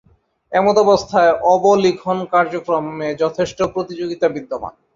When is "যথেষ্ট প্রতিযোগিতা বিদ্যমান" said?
3.21-4.73